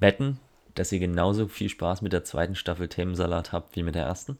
[0.00, 0.38] Wetten,
[0.76, 4.38] dass ihr genauso viel Spaß mit der zweiten Staffel Themensalat habt wie mit der ersten?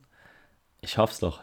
[0.83, 1.43] Ich hoff's doch.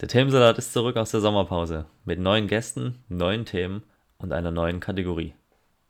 [0.00, 3.82] Der Themensalat ist zurück aus der Sommerpause mit neuen Gästen, neuen Themen
[4.18, 5.34] und einer neuen Kategorie.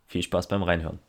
[0.07, 1.01] Viel Spaß beim Reinhören.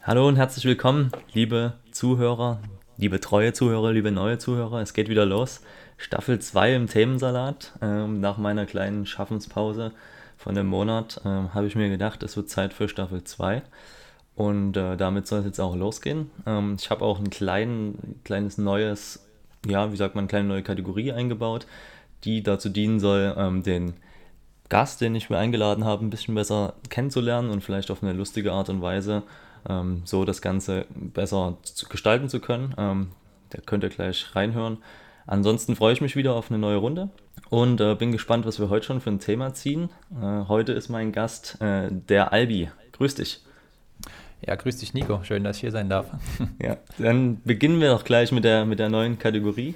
[0.00, 2.60] Hallo und herzlich willkommen, liebe Zuhörer,
[2.96, 4.80] liebe treue Zuhörer, liebe neue Zuhörer.
[4.80, 5.60] Es geht wieder los.
[5.96, 7.72] Staffel 2 im Themensalat.
[7.82, 9.92] Ähm, nach meiner kleinen Schaffenspause
[10.36, 13.62] von einem Monat ähm, habe ich mir gedacht, es wird Zeit für Staffel 2.
[14.36, 16.30] Und äh, damit soll es jetzt auch losgehen.
[16.46, 19.24] Ähm, ich habe auch ein klein, kleines neues,
[19.66, 21.66] ja, wie sagt man, eine kleine neue Kategorie eingebaut,
[22.24, 23.94] die dazu dienen soll, ähm, den
[24.68, 28.52] Gast, den ich mir eingeladen habe, ein bisschen besser kennenzulernen und vielleicht auf eine lustige
[28.52, 29.22] Art und Weise
[29.68, 32.74] ähm, so das Ganze besser zu gestalten zu können.
[32.78, 33.08] Ähm,
[33.50, 34.78] da könnt ihr gleich reinhören.
[35.26, 37.08] Ansonsten freue ich mich wieder auf eine neue Runde
[37.48, 39.88] und äh, bin gespannt, was wir heute schon für ein Thema ziehen.
[40.20, 42.70] Äh, heute ist mein Gast äh, der Albi.
[42.92, 43.40] Grüß dich.
[44.46, 45.20] Ja, grüß dich, Nico.
[45.22, 46.06] Schön, dass ich hier sein darf.
[46.62, 49.74] ja, dann beginnen wir doch gleich mit der, mit der neuen Kategorie.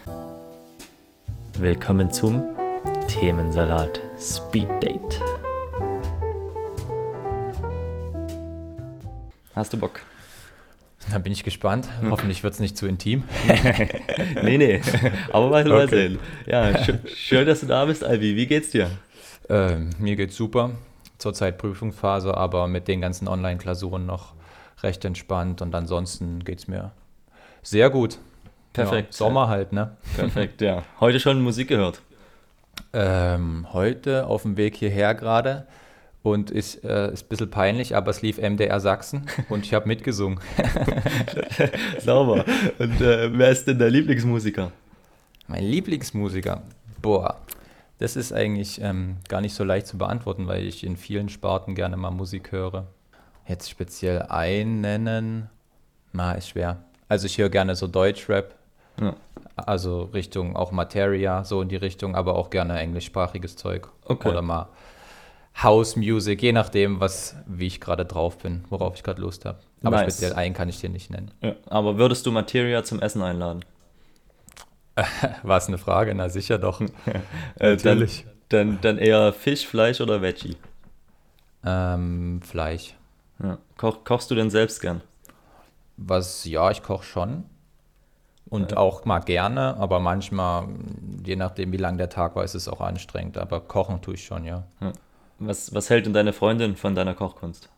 [1.58, 2.42] Willkommen zum
[3.08, 5.20] Themensalat Speed Date.
[9.58, 9.98] Hast du Bock?
[11.10, 11.88] Da bin ich gespannt.
[12.00, 12.12] Hm.
[12.12, 13.24] Hoffentlich wird es nicht zu intim.
[14.44, 14.80] nee, nee.
[15.32, 15.88] Aber mal, okay.
[15.88, 16.18] sehen.
[16.46, 18.36] Ja, sch schön, dass du da bist, Albi.
[18.36, 18.88] Wie geht's dir?
[19.48, 20.70] Ähm, mir geht's super.
[21.18, 24.34] Zurzeit Prüfungsphase, aber mit den ganzen Online-Klausuren noch
[24.84, 25.60] recht entspannt.
[25.60, 26.92] Und ansonsten geht's mir
[27.64, 28.18] sehr gut.
[28.72, 29.12] Perfekt.
[29.14, 29.96] Ja, Sommer halt, ne?
[30.14, 30.84] Perfekt, ja.
[31.00, 32.00] Heute schon Musik gehört?
[32.92, 35.66] Ähm, heute auf dem Weg hierher gerade
[36.22, 39.86] und ist, äh, ist ein bisschen peinlich, aber es lief MDR Sachsen und ich habe
[39.86, 40.40] mitgesungen.
[42.00, 42.44] Sauber.
[42.78, 44.72] Und äh, wer ist denn der Lieblingsmusiker?
[45.46, 46.62] Mein Lieblingsmusiker?
[47.00, 47.36] Boah,
[47.98, 51.74] das ist eigentlich ähm, gar nicht so leicht zu beantworten, weil ich in vielen Sparten
[51.74, 52.86] gerne mal Musik höre.
[53.46, 55.48] Jetzt speziell einen nennen,
[56.12, 56.84] na, ist schwer.
[57.08, 58.54] Also ich höre gerne so Deutschrap,
[59.00, 59.14] ja.
[59.56, 63.88] also Richtung auch Materia, so in die Richtung, aber auch gerne englischsprachiges Zeug.
[64.04, 64.28] Okay.
[64.28, 64.68] Oder mal
[65.62, 69.58] House Music, je nachdem, was, wie ich gerade drauf bin, worauf ich gerade Lust habe.
[69.82, 70.14] Aber nice.
[70.14, 71.30] speziell einen kann ich dir nicht nennen.
[71.40, 73.64] Ja, aber würdest du Materia zum Essen einladen?
[75.42, 76.14] War es eine Frage?
[76.14, 76.80] Na sicher doch.
[77.60, 78.24] Äh, Natürlich.
[78.48, 80.56] Dann, dann, dann, eher Fisch, Fleisch oder Veggie?
[81.64, 82.94] Ähm, Fleisch.
[83.42, 83.58] Ja.
[83.76, 85.00] Koch, kochst du denn selbst gern?
[85.96, 87.44] Was, ja, ich koche schon.
[88.48, 88.76] Und ja.
[88.78, 90.68] auch mal gerne, aber manchmal,
[91.24, 93.36] je nachdem, wie lang der Tag war, ist es auch anstrengend.
[93.36, 94.64] Aber kochen tue ich schon, ja.
[95.38, 97.68] Was, was hält denn deine Freundin von deiner Kochkunst?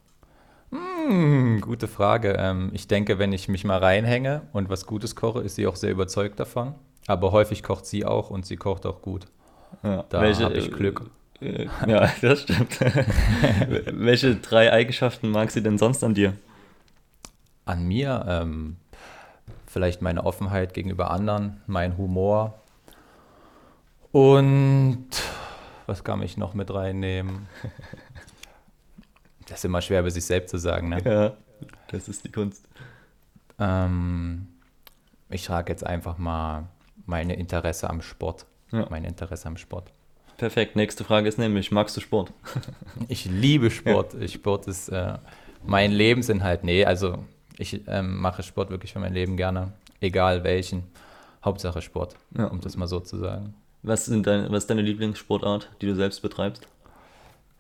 [0.71, 2.37] Hm, gute Frage.
[2.39, 5.77] Ähm, ich denke, wenn ich mich mal reinhänge und was Gutes koche, ist sie auch
[5.77, 6.75] sehr überzeugt davon.
[7.07, 9.27] Aber häufig kocht sie auch und sie kocht auch gut.
[9.83, 11.11] Ja, da habe ich Glück.
[11.41, 12.81] Äh, ja, das stimmt.
[13.93, 16.35] welche drei Eigenschaften mag sie denn sonst an dir?
[17.65, 18.25] An mir?
[18.29, 18.77] Ähm,
[19.67, 22.55] vielleicht meine Offenheit gegenüber anderen, mein Humor
[24.13, 25.07] und
[25.91, 27.49] was kann ich noch mit reinnehmen?
[29.47, 30.89] Das ist immer schwer, bei sich selbst zu sagen.
[30.91, 31.03] Ne?
[31.05, 31.37] Ja,
[31.89, 32.69] das ist die Kunst.
[33.59, 34.47] Ähm,
[35.29, 36.69] ich frage jetzt einfach mal
[37.07, 38.47] meine Interesse am Sport.
[38.71, 38.87] Ja.
[38.89, 39.91] Mein Interesse am Sport.
[40.37, 40.77] Perfekt.
[40.77, 42.33] Nächste Frage ist nämlich, magst du Sport?
[43.09, 44.15] ich liebe Sport.
[44.15, 44.29] Ja.
[44.29, 45.19] Sport ist äh,
[45.65, 46.63] mein Lebensinhalt.
[46.63, 47.19] Nee, also
[47.59, 49.73] ich ähm, mache Sport wirklich für mein Leben gerne.
[50.01, 50.85] Egal welchen.
[51.45, 52.47] Hauptsache Sport, ja.
[52.47, 53.55] um das mal so zu sagen.
[53.83, 56.67] Was, sind dein, was ist deine Lieblingssportart, die du selbst betreibst?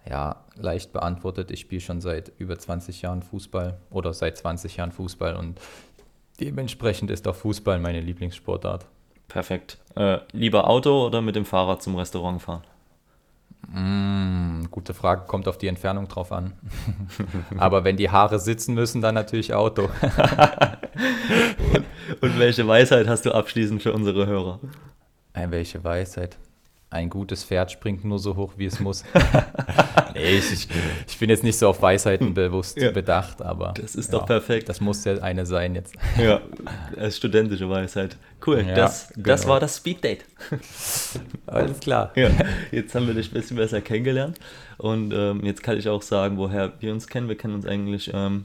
[0.08, 1.50] Ja, leicht beantwortet.
[1.50, 5.60] Ich spiele schon seit über 20 Jahren Fußball oder seit 20 Jahren Fußball und
[6.41, 8.86] dementsprechend ist auch Fußball meine Lieblingssportart.
[9.28, 9.78] Perfekt.
[9.94, 12.62] Äh, lieber Auto oder mit dem Fahrrad zum Restaurant fahren?
[13.69, 16.53] Mm, gute Frage, kommt auf die Entfernung drauf an.
[17.59, 19.82] Aber wenn die Haare sitzen müssen, dann natürlich Auto.
[21.75, 21.84] und,
[22.20, 24.59] und welche Weisheit hast du abschließend für unsere Hörer?
[25.41, 26.37] Ein welche Weisheit.
[26.91, 29.04] Ein gutes Pferd springt nur so hoch, wie es muss.
[30.15, 30.69] nee, ich, ich,
[31.09, 32.91] ich, bin jetzt nicht so auf Weisheiten bewusst ja.
[32.91, 33.72] bedacht, aber.
[33.75, 34.69] Das ist ja, doch perfekt.
[34.69, 35.95] Das muss ja eine sein jetzt.
[36.19, 36.42] Ja,
[36.98, 38.19] als studentische Weisheit.
[38.47, 39.28] Cool, ja, das, genau.
[39.28, 40.27] das war das Speed Date.
[41.47, 42.13] Alles klar.
[42.16, 42.28] Ja,
[42.71, 44.39] jetzt haben wir dich ein bisschen besser kennengelernt.
[44.77, 47.28] Und ähm, jetzt kann ich auch sagen, woher wir uns kennen.
[47.28, 48.45] Wir kennen uns eigentlich ähm,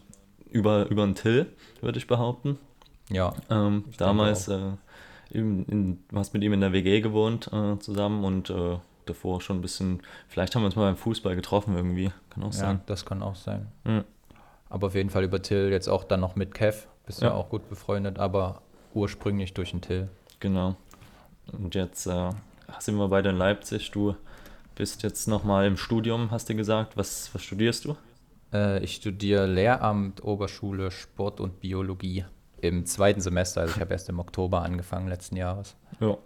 [0.50, 1.48] über, über einen Till,
[1.82, 2.58] würde ich behaupten.
[3.10, 3.34] Ja.
[3.50, 4.50] Ähm, damals
[5.30, 9.62] in, hast mit ihm in der WG gewohnt äh, zusammen und äh, davor schon ein
[9.62, 12.82] bisschen, vielleicht haben wir uns mal beim Fußball getroffen irgendwie, kann auch ja, sein.
[12.86, 13.68] das kann auch sein.
[13.84, 14.04] Mhm.
[14.70, 17.34] Aber auf jeden Fall über Till, jetzt auch dann noch mit Kev, bist ja, ja
[17.34, 18.62] auch gut befreundet, aber
[18.94, 20.10] ursprünglich durch den Till.
[20.40, 20.76] Genau.
[21.52, 22.30] Und jetzt äh,
[22.80, 23.92] sind wir beide in Leipzig.
[23.92, 24.16] Du
[24.76, 26.98] bist jetzt nochmal im Studium, hast du gesagt.
[26.98, 27.96] Was, was studierst du?
[28.52, 32.26] Äh, ich studiere Lehramt, Oberschule, Sport und Biologie
[32.68, 33.62] im zweiten Semester.
[33.62, 35.76] Also ich habe erst im Oktober angefangen letzten Jahres.
[36.00, 36.18] Ja.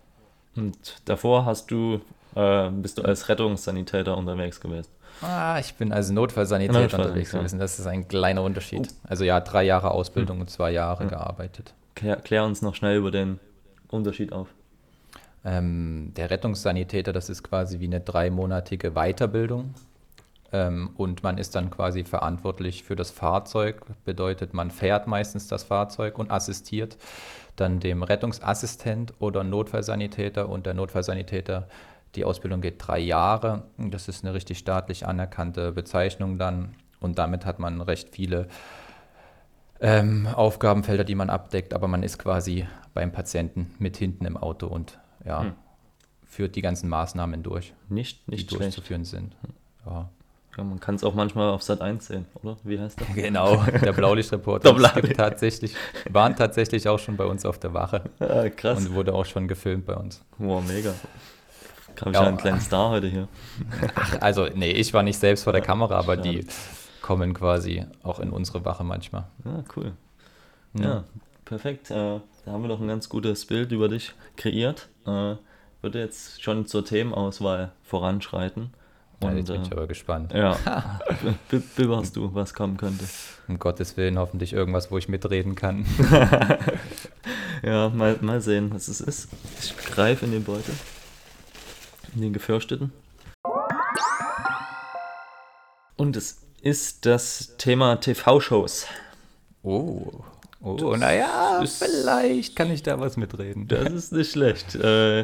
[0.56, 2.02] Und davor hast du,
[2.36, 4.90] äh, bist du als Rettungssanitäter unterwegs gewesen.
[5.22, 7.40] Ah, ich bin als Notfallsanitäter Notfall, unterwegs ja.
[7.40, 7.60] gewesen.
[7.60, 8.88] Das ist ein kleiner Unterschied.
[9.08, 11.10] Also ja, drei Jahre Ausbildung und zwei Jahre Ja.
[11.10, 11.74] gearbeitet.
[11.96, 13.40] Klär, klär uns noch schnell über den
[13.90, 14.48] Unterschied auf.
[15.46, 19.74] Ähm, der Rettungssanitäter, das ist quasi wie eine dreimonatige Weiterbildung.
[20.52, 23.82] Ähm, und man ist dann quasi verantwortlich für das Fahrzeug.
[24.06, 26.98] Bedeutet, man fährt meistens das Fahrzeug und assistiert
[27.56, 30.50] dann dem Rettungsassistent oder Notfallsanitäter.
[30.50, 31.68] Und der Notfallsanitäter,
[32.16, 33.64] die Ausbildung geht drei Jahre.
[33.78, 36.76] Das ist eine richtig staatlich anerkannte Bezeichnung dann.
[37.00, 38.48] Und damit hat man recht viele
[39.82, 41.74] ähm, Aufgabenfelder, die man abdeckt.
[41.74, 45.54] Aber man ist quasi beim Patienten mit hinten im Auto und ja, Hm.
[46.26, 48.62] führt die ganzen Maßnahmen durch, Nicht, die nicht schlecht.
[48.64, 49.36] durchzuführen sind.
[49.86, 50.10] Ja.
[50.60, 52.58] Ja, man kann es auch manchmal auf Sat 1 sehen, oder?
[52.64, 53.08] Wie heißt das?
[53.16, 54.74] Genau, der Blaulichtreporter.
[54.74, 55.16] Der Blaulicht.
[55.16, 55.74] tatsächlich,
[56.10, 58.78] waren tatsächlich auch schon bei uns auf der Wache Ah, krass.
[58.80, 60.22] und wurde auch schon gefilmt bei uns.
[60.38, 60.94] Wow, mega.
[61.96, 62.12] Ich Ja.
[62.12, 63.28] ja einen kleinen Star heute hier.
[63.96, 66.30] Ach, also, nee, ich war nicht selbst vor der Ja, Kamera, aber schade.
[66.30, 66.48] die
[67.02, 69.28] kommen quasi auch in unsere Wache manchmal.
[69.46, 69.94] Ah, cool.
[70.74, 71.06] Ja,
[71.46, 71.90] perfekt.
[71.90, 74.90] Äh, da haben wir doch ein ganz gutes Bild über dich kreiert.
[75.06, 75.36] Äh,
[75.82, 78.74] würde jetzt schon zur Themenauswahl voranschreiten.
[79.22, 80.32] Ja, Und jetzt bin ich äh, aber gespannt.
[80.34, 80.56] ja,
[81.50, 83.04] be- bewahrst du, was kommen könnte.
[83.48, 85.86] Um Gottes Willen hoffentlich irgendwas, wo ich mitreden kann.
[87.62, 89.28] Ja, mal, mal sehen, was es ist.
[89.62, 90.74] Ich greife in den Beutel.
[92.16, 92.94] In den gefürchteten.
[95.98, 98.88] Und es ist das Thema TV-Shows.
[99.64, 100.24] Oh,
[100.62, 103.68] oh, naja, vielleicht kann ich da was mitreden.
[103.70, 104.76] Das ist nicht schlecht.
[104.76, 105.22] Äh,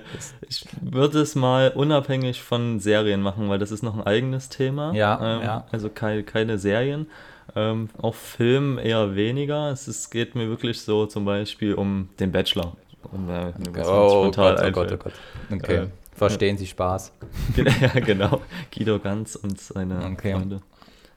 [0.47, 4.93] ich würde es mal unabhängig von Serien machen, weil das ist noch ein eigenes Thema.
[4.93, 5.65] Ja, ähm, ja.
[5.71, 7.07] Also keine, keine Serien.
[7.55, 9.69] Ähm, auch Film eher weniger.
[9.71, 12.75] Es ist, geht mir wirklich so zum Beispiel um den Bachelor.
[13.11, 13.53] Um, äh,
[13.85, 14.97] Oh spontan Gott, oh Gott, oh.
[14.97, 15.13] Gott.
[15.61, 17.11] Okay, Äh, verstehen Sie Spaß.
[17.81, 18.41] ja, genau.
[18.75, 20.33] Guido Ganz und seine Okay.
[20.33, 20.61] Freunde.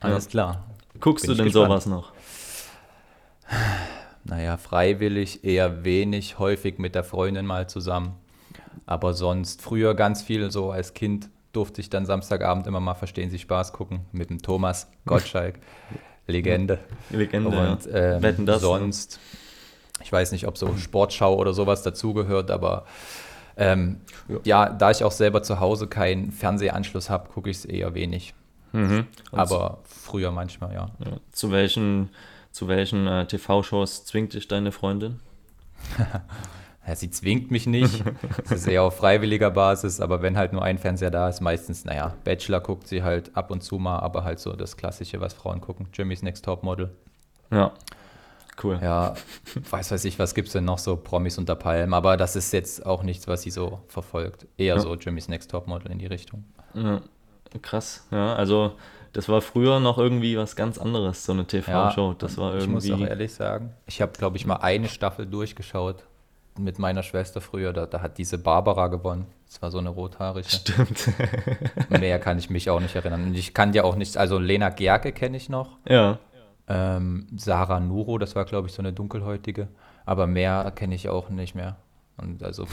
[0.01, 0.65] Alles klar.
[1.01, 1.83] Guckst Bin du denn gespannt.
[1.83, 2.13] sowas noch?
[4.29, 8.15] Naja, freiwillig eher wenig, häufig mit der Freundin mal zusammen.
[8.87, 13.31] Aber sonst früher ganz viel, so als Kind durfte ich dann Samstagabend immer mal Verstehen
[13.31, 15.59] Sie Spaß gucken mit dem Thomas Gottschalk,
[16.27, 16.79] Legende.
[17.11, 17.49] Legende.
[17.49, 18.17] Und ja.
[18.17, 19.19] ähm, Wetten, das, sonst,
[20.03, 22.85] ich weiß nicht, ob so Sportschau oder sowas dazugehört, aber
[23.57, 24.39] ähm, Ja.
[24.45, 24.69] ja.
[24.69, 28.35] da ich auch selber zu Hause keinen Fernsehanschluss habe, gucke ich es eher wenig.
[28.73, 29.07] Mhm.
[29.33, 30.91] Aber früher manchmal, ja.
[30.99, 31.17] Ja.
[31.33, 32.11] Zu welchen,
[32.59, 35.21] zu welchen äh, TV-Shows zwingt dich deine Freundin?
[36.87, 38.03] Ja, sie zwingt mich nicht.
[38.47, 41.85] Es ist eher auf freiwilliger Basis, aber wenn halt nur ein Fernseher da ist, meistens,
[41.85, 45.35] naja, Bachelor guckt sie halt ab und zu mal, aber halt so das Klassische, was
[45.35, 45.89] Frauen gucken.
[45.93, 46.91] Jimmy's Next Top Model.
[47.53, 47.73] Ja.
[48.63, 48.79] Cool.
[48.83, 49.13] Ja,
[49.71, 52.87] weiß weiß ich, was gibt's denn noch so Promis unter Palmen, aber das ist jetzt
[52.87, 54.47] auch nichts, was sie so verfolgt.
[54.57, 54.81] Eher Ja.
[54.81, 56.45] so Jimmy's Next Top Model in die Richtung.
[56.73, 57.03] Ja.
[57.61, 58.07] Krass.
[58.11, 58.73] Ja, also
[59.13, 62.15] das war früher noch irgendwie was ganz anderes, so eine TV-Show.
[62.19, 63.09] das war ich muss auch irgendwie.
[63.09, 66.05] ehrlich sagen, ich habe, glaube ich, mal eine Staffel durchgeschaut
[66.59, 67.73] mit meiner Schwester früher.
[67.73, 69.27] Da, da hat diese Barbara gewonnen.
[69.47, 70.49] Das war so eine rothaarige.
[70.49, 71.09] Stimmt.
[71.89, 73.25] Mehr kann ich mich auch nicht erinnern.
[73.25, 75.79] Und ich kann ja auch nicht, also Lena Gerke kenne ich noch.
[75.89, 76.19] ja.
[76.71, 79.69] Ähm, Sarah Nuro, das war, glaube ich, so eine dunkelhäutige.
[80.05, 81.77] Aber mehr kenne ich auch nicht mehr.
[82.19, 82.67] Und also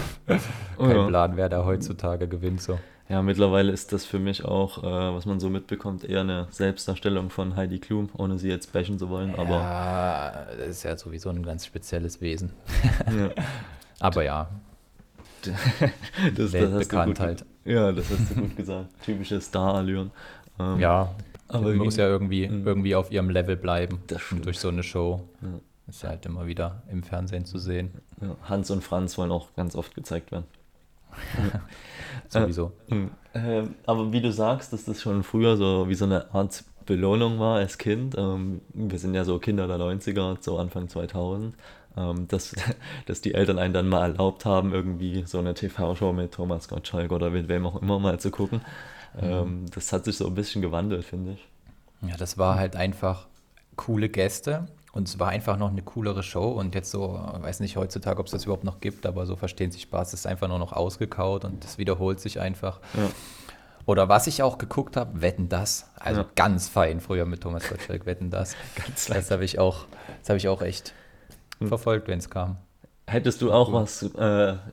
[0.77, 1.08] Oh kein ja.
[1.08, 2.62] Plan, wer da heutzutage gewinnt.
[2.62, 2.77] So.
[3.08, 7.30] Ja, mittlerweile ist das für mich auch, äh, was man so mitbekommt, eher eine Selbstdarstellung
[7.30, 9.36] von Heidi Klum, ohne sie jetzt bashen zu wollen.
[9.36, 12.52] Aber ja, das ist ja sowieso ein ganz spezielles Wesen.
[13.16, 13.30] ja,
[14.00, 14.50] Aber ja,
[16.36, 17.40] das, Weltbekanntheit.
[17.64, 18.88] Gut, ja, das hast du gut gesagt.
[19.04, 20.12] Typische Star-Allüren.
[20.60, 21.14] Ähm, Ja,
[21.48, 22.66] aber man muss ja irgendwie, Mhm.
[22.66, 24.00] irgendwie auf ihrem Level bleiben.
[24.08, 24.42] Das stimmt.
[24.42, 25.48] Und durch so eine Show Ja.
[25.88, 27.92] ist ja halt immer wieder im Fernsehen zu sehen.
[28.22, 30.46] ja, Hans und Franz wollen auch ganz oft gezeigt werden.
[32.30, 32.72] Sowieso.
[32.88, 33.12] Mhm.
[33.34, 37.40] Ähm, aber wie du sagst, dass das schon früher so wie so eine Art Belohnung
[37.40, 38.16] war als Kind.
[38.18, 41.56] Ähm, wir sind ja so Kinder der 90er, so Anfang 2000.
[41.98, 42.54] Ähm, dass,
[43.06, 47.12] dass die Eltern einen dann mal erlaubt haben, irgendwie so eine TV-Show mit Thomas Gottschalk
[47.12, 48.62] oder mit wem auch immer mal zu gucken.
[49.22, 51.48] Ähm, das hat sich so ein bisschen gewandelt, finde ich.
[52.10, 53.28] Ja, das war halt einfach
[53.76, 57.78] coole Gäste und es war einfach noch eine coolere Show und jetzt so, weiß nicht
[57.78, 60.58] heutzutage, ob es das überhaupt noch gibt, aber so verstehen sich Spaß, ist einfach nur
[60.58, 62.80] noch ausgekaut und das wiederholt sich einfach.
[62.96, 63.10] Ja.
[63.86, 66.28] Oder was ich auch geguckt habe, Wetten das, also Ja.
[66.34, 68.56] ganz fein früher mit Thomas Gottschalk, Wetten das.
[68.75, 69.86] Ganz Das habe ich auch,
[70.22, 70.94] das habe ich auch echt
[71.60, 71.68] Hm.
[71.68, 72.58] verfolgt, wenn es kam.
[73.08, 74.18] Hättest du auch was, äh,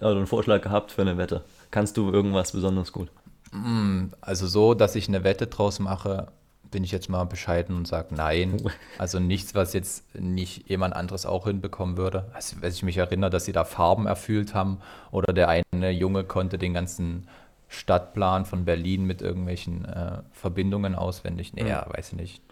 [0.00, 1.44] also einen Vorschlag gehabt für eine Wette?
[1.70, 3.10] Kannst du irgendwas besonders gut?
[3.52, 6.28] Mm, Also so, dass ich eine Wette draus mache,
[6.72, 8.60] bin ich jetzt mal bescheiden und sage nein.
[8.98, 12.26] Also nichts, was jetzt nicht jemand anderes auch hinbekommen würde.
[12.34, 14.78] Also, wenn ich mich erinnere, dass sie da Farben erfüllt haben
[15.12, 17.28] oder der eine Junge konnte den ganzen
[17.68, 21.54] Stadtplan von Berlin mit irgendwelchen äh, Verbindungen auswendig.
[21.54, 22.42] Nee, ja, weiß ich nicht.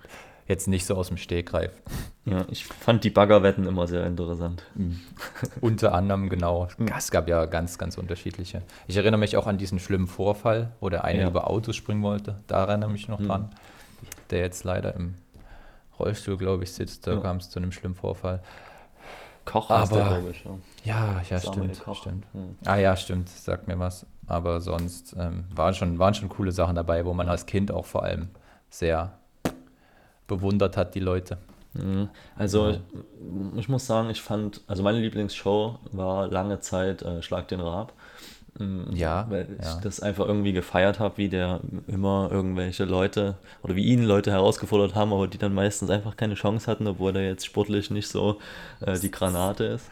[0.48, 1.70] Jetzt nicht so aus dem Stegreif.
[2.24, 4.64] Ja, ich fand die Baggerwetten immer sehr interessant.
[5.60, 6.66] Unter anderem, genau.
[6.96, 8.62] Es gab ja ganz, ganz unterschiedliche.
[8.88, 11.28] Ich erinnere mich auch an diesen schlimmen Vorfall, wo der eine Ja.
[11.28, 12.40] über Autos springen wollte.
[12.48, 13.50] Da erinnere ich mich noch dran.
[14.30, 15.14] Der jetzt leider im
[15.98, 17.06] Rollstuhl, glaube ich, sitzt.
[17.06, 17.20] Da Ja.
[17.20, 18.40] kam es zu einem schlimmen Vorfall.
[19.44, 20.44] Koch heißt der, Aber- glaube ich.
[20.84, 21.20] Ja.
[21.28, 21.96] Ja, Samuel stimmt.
[21.96, 22.26] Stimmt.
[22.32, 22.56] Hm.
[22.64, 24.06] Ah ja, stimmt, sagt mir was.
[24.26, 27.84] Aber sonst ähm, waren, schon, waren schon coole Sachen dabei, wo man als Kind auch
[27.86, 28.28] vor allem
[28.68, 29.12] sehr
[30.28, 31.38] bewundert hat, die Leute.
[31.72, 32.08] Mhm.
[32.36, 32.80] Also ich,
[33.56, 37.92] ich muss sagen, ich fand, also meine Lieblingsshow war lange Zeit äh, Schlag den Raab.
[38.58, 39.80] Mhm, Ja, Weil ich ja.
[39.82, 44.94] das einfach irgendwie gefeiert habe, wie der immer irgendwelche Leute oder wie ihn Leute herausgefordert
[44.94, 48.38] haben, aber die dann meistens einfach keine Chance hatten, obwohl er jetzt sportlich nicht so
[48.80, 49.90] äh, die Granate ist.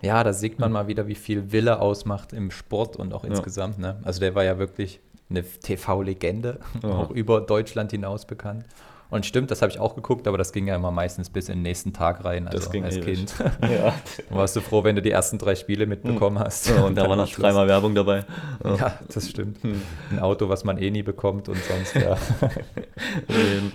[0.00, 3.78] Ja, da sieht man mal wieder, wie viel Wille ausmacht im Sport und auch insgesamt.
[3.78, 3.96] Ne?
[4.04, 6.88] Also der war ja wirklich eine TV-Legende, Ja.
[6.90, 8.64] auch über Deutschland hinaus bekannt.
[9.10, 11.56] Und stimmt, das habe ich auch geguckt, aber das ging ja immer meistens bis in
[11.56, 13.16] den nächsten Tag rein, also Das ging als ewig.
[13.16, 13.34] Kind.
[13.62, 13.94] Ja.
[14.30, 16.68] Warst du froh, wenn du die ersten drei Spiele mitbekommen hast.
[16.68, 18.24] Ja, und da war noch dreimal Werbung dabei.
[18.64, 19.58] Ja, das stimmt.
[19.64, 22.16] Ein Auto, was man eh nie bekommt und sonst, ja.
[23.28, 23.72] Ähm,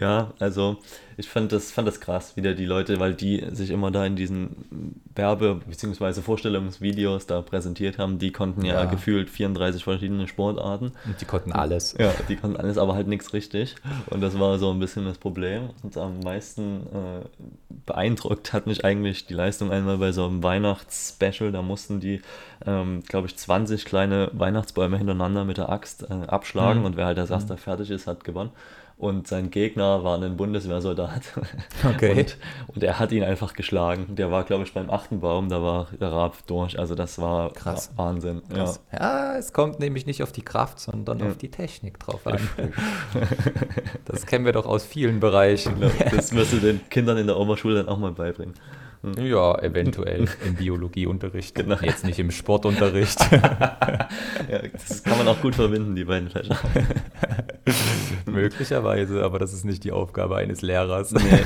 [0.00, 0.78] ja, also
[1.18, 4.16] ich fand das, fand das krass, wieder die Leute, weil die sich immer da in
[4.16, 6.20] diesen Werbe- bzw.
[6.20, 8.84] Vorstellungsvideos da präsentiert haben, die konnten ja, Ja.
[8.84, 10.92] gefühlt 34 verschiedene Sportarten.
[11.06, 11.94] Und die konnten alles.
[11.98, 13.76] Ja, die konnten alles, aber halt nichts richtig.
[14.10, 15.70] Und das war so ein bisschen das Problem.
[15.82, 17.44] Und am meisten äh,
[17.86, 21.52] beeindruckt hat mich eigentlich die Leistung einmal bei so einem Weihnachtsspecial.
[21.52, 22.20] Da mussten die,
[22.66, 26.80] ähm, glaube ich, 20 kleine Weihnachtsbäume hintereinander mit der Axt äh, abschlagen.
[26.80, 26.86] Mhm.
[26.86, 28.50] Und wer halt als erster fertig ist, hat gewonnen.
[28.98, 31.20] Und sein Gegner war ein Bundeswehrsoldat.
[31.84, 32.12] Okay.
[32.20, 32.36] Und,
[32.74, 34.16] und er hat ihn einfach geschlagen.
[34.16, 36.78] Der war, glaube ich, beim achten Baum, da war der Raab durch.
[36.78, 37.90] Also das war Krass.
[37.96, 38.42] Wahnsinn.
[38.48, 38.80] Krass.
[38.92, 39.36] Ja.
[39.36, 41.26] es kommt nämlich nicht auf die Kraft, sondern Ja.
[41.26, 42.38] auf die Technik drauf an.
[44.06, 45.80] Das kennen wir doch aus vielen Bereichen.
[45.80, 45.90] Ja.
[46.10, 48.54] Das wirst du den Kindern in der Oberschule dann auch mal beibringen.
[49.20, 51.54] Ja, eventuell im Biologieunterricht.
[51.66, 51.76] Genau.
[51.80, 53.20] Jetzt nicht im Sportunterricht.
[53.30, 54.08] Ja,
[54.72, 56.56] das kann man auch gut verbinden, die beiden Fächer.
[58.26, 61.12] Möglicherweise, aber das ist nicht die Aufgabe eines Lehrers.
[61.12, 61.20] Nee,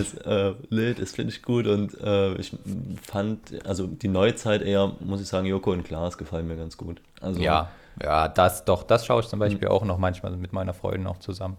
[0.00, 2.56] ist, äh, nee, das finde ich gut und äh, ich
[3.02, 7.00] fand, also die Neuzeit eher, muss ich sagen, Joko und Klaas gefallen mir ganz gut.
[7.20, 7.70] Also, Ja,
[8.02, 11.18] ja, das doch, das schaue ich zum Beispiel auch noch manchmal mit meiner Freundin auch
[11.18, 11.56] zusammen.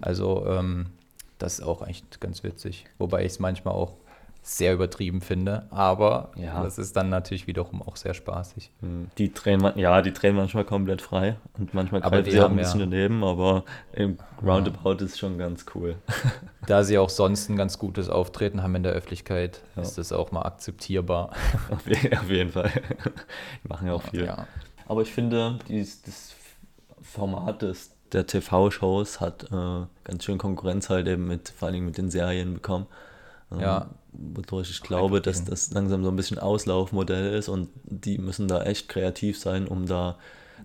[0.00, 0.86] Also, ähm,
[1.38, 2.84] das ist auch echt ganz witzig.
[2.98, 3.94] Wobei ich es manchmal auch
[4.42, 6.62] sehr übertrieben finde, aber Ja.
[6.62, 8.70] das ist dann natürlich wiederum auch sehr spaßig.
[8.80, 12.56] hm, Die drehen, ja, die drehen manchmal komplett frei und manchmal greifen sie auch ein
[12.56, 15.96] bisschen ja- daneben, aber im Roundabout ist schon ganz cool.
[16.66, 19.82] Da sie auch sonst ein ganz gutes Auftreten haben in der Öffentlichkeit, Ja.
[19.82, 21.30] ist das auch mal akzeptierbar.
[21.70, 21.80] auf,
[22.20, 22.70] auf jeden Fall.
[23.64, 24.24] Die machen ja auch viel.
[24.26, 24.46] Ja.
[24.86, 26.34] Aber ich finde, dies, das
[27.02, 31.86] Format des, der TV-Shows hat äh, ganz schön Konkurrenz halt eben mit, vor allen Dingen
[31.86, 32.86] mit den Serien bekommen.
[33.52, 33.86] Ähm, Ja.
[34.12, 38.62] Wodurch ich glaube, dass das langsam so ein bisschen Auslaufmodell ist und die müssen da
[38.62, 40.16] echt kreativ sein, um da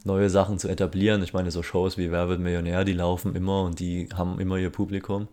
[0.03, 1.21] neue Sachen zu etablieren.
[1.23, 4.57] Ich meine, so Shows wie Wer wird Millionär, die laufen immer und die haben immer
[4.57, 5.27] ihr Publikum.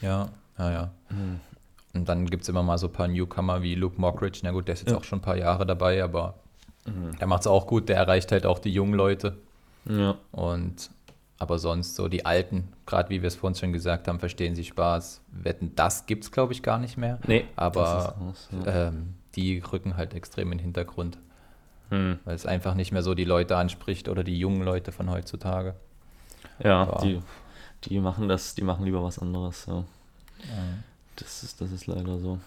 [0.00, 0.90] Ja, ja, ja.
[1.94, 4.40] Und dann gibt es immer mal so ein paar Newcomer wie Luke Mockridge.
[4.44, 4.96] Na gut, der ist jetzt Ja.
[4.98, 6.34] auch schon ein paar Jahre dabei, aber
[7.20, 7.88] der macht es auch gut.
[7.88, 9.36] Der erreicht halt auch die jungen Leute.
[9.86, 10.14] Ja.
[10.32, 10.90] Und
[11.38, 14.64] aber sonst so die Alten, gerade wie wir es vorhin schon gesagt haben, verstehen sie
[14.64, 15.20] Spaß.
[15.30, 17.18] Wetten, das gibt es, glaube ich, gar nicht mehr.
[17.26, 18.88] Nee, aber das ist raus, ja.
[18.88, 21.18] ähm, die rücken halt extrem in den Hintergrund,
[21.90, 22.18] Hm.
[22.24, 25.74] weil es einfach nicht mehr so die Leute anspricht oder die jungen Leute von heutzutage.
[26.62, 26.98] Ja, Ja.
[27.02, 27.20] Die,
[27.84, 29.64] die machen das, die machen lieber was anderes.
[29.66, 29.84] Ja.
[31.16, 32.38] Das, ist, das ist leider so.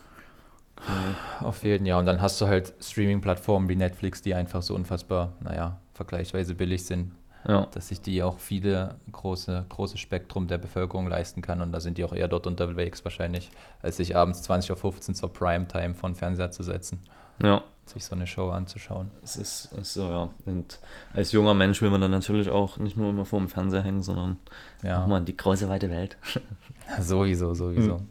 [1.42, 1.96] Auf jeden Fall.
[2.00, 6.86] Und dann hast du halt Streaming-Plattformen wie Netflix, die einfach so unfassbar, naja, vergleichsweise billig
[6.86, 7.12] sind,
[7.48, 7.68] Ja.
[7.74, 11.62] dass sich die auch viele große, große Spektrum der Bevölkerung leisten kann.
[11.62, 13.50] Und da sind die auch eher dort unterwegs wahrscheinlich,
[13.82, 17.00] als sich abends 20.15 Uhr zur Primetime von Fernseher zu setzen,
[17.42, 17.64] Ja.
[17.86, 19.10] sich so eine Show anzuschauen.
[19.24, 20.30] Es ist, ist so, ja.
[20.46, 20.80] Und
[21.14, 24.04] als junger Mensch will man dann natürlich auch nicht nur immer vor dem Fernseher hängen,
[24.04, 24.38] sondern
[24.84, 26.18] Ja, auch mal in die große weite Welt.
[27.00, 28.02] sowieso, sowieso.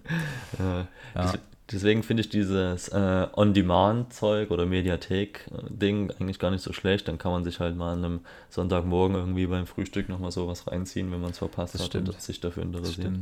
[0.58, 0.84] Äh,
[1.14, 1.24] Ja.
[1.34, 1.40] ich,
[1.72, 7.08] deswegen finde ich dieses äh, On-Demand-Zeug oder Mediathek-Ding eigentlich gar nicht so schlecht.
[7.08, 11.10] Dann kann man sich halt mal an einem Sonntagmorgen irgendwie beim Frühstück nochmal sowas reinziehen,
[11.12, 12.08] wenn man es verpasst Das hat stimmt.
[12.08, 13.12] und sich dafür interessiert.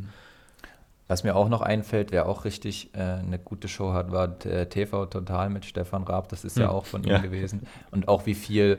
[1.07, 4.67] Was mir auch noch einfällt, wer auch richtig äh, eine gute Show hat, war äh,
[4.67, 6.29] TV Total mit Stefan Raab.
[6.29, 6.75] Das ist ja Hm.
[6.75, 7.19] auch von ihm Ja.
[7.19, 7.63] gewesen.
[7.91, 8.79] Und auch wie viel,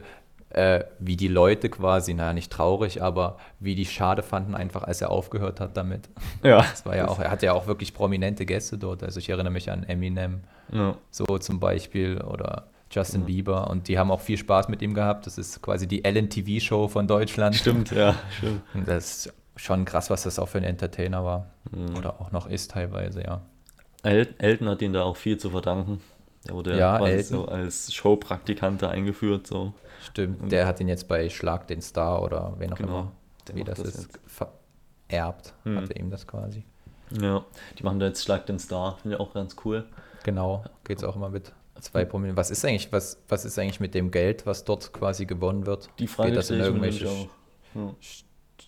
[0.49, 5.01] äh, wie die Leute quasi, naja, nicht traurig, aber wie die schade fanden, einfach als
[5.01, 6.09] er aufgehört hat damit.
[6.43, 6.61] Ja.
[6.61, 9.03] Das war ja auch, er hat ja auch wirklich prominente Gäste dort.
[9.03, 10.41] Also ich erinnere mich an Eminem,
[10.71, 10.95] ja.
[11.11, 13.69] so zum Beispiel, oder Justin Bieber.
[13.69, 15.25] Und die haben auch viel Spaß mit ihm gehabt.
[15.27, 17.55] Das ist quasi die LNTV-Show von Deutschland.
[17.55, 18.61] Stimmt, ja, stimmt.
[18.73, 21.47] Und das ist schon krass, was das auch für ein Entertainer war.
[21.71, 21.97] Mhm.
[21.97, 23.41] Oder auch noch ist teilweise, ja.
[24.01, 25.99] El Elton hat ihn da auch viel zu verdanken.
[26.47, 29.47] Der wurde Ja, quasi so als Showpraktikant da eingeführt.
[29.47, 29.73] So.
[30.03, 33.11] Stimmt, der hat ihn jetzt bei Schlag den Star oder wen auch Genau, immer,
[33.47, 34.19] der wie das, das ist,
[35.07, 35.77] vererbt, Hm.
[35.77, 36.63] hat er ihm das quasi.
[37.21, 37.43] Ja,
[37.77, 38.97] die machen da jetzt Schlag den Star.
[39.01, 39.85] Finde ich auch ganz cool.
[40.23, 42.35] Genau, geht es auch immer mit zwei Promille.
[42.37, 45.89] Was ist eigentlich, was, was ist eigentlich mit dem Geld, was dort quasi gewonnen wird?
[45.99, 47.05] Die Frage geht das in irgendwelche.
[47.05, 47.93] Ja.